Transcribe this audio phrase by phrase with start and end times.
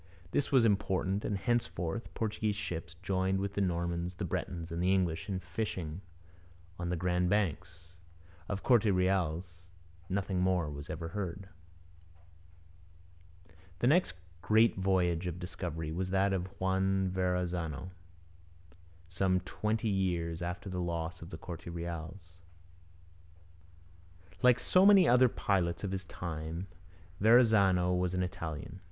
[0.31, 4.91] This was important, and henceforth Portuguese ships joined with the Normans, the Bretons, and the
[4.91, 6.01] English in fishing
[6.79, 7.93] on the Grand Banks.
[8.49, 9.61] Of the Corte Reals
[10.09, 11.49] nothing more was ever heard.
[13.77, 17.91] The next great voyage of discovery was that of Juan Verrazano,
[19.07, 22.37] some twenty years after the loss of the Corte Reals.
[24.41, 26.65] Like so many other pilots of his time,
[27.19, 28.79] Verrazano was an Italian.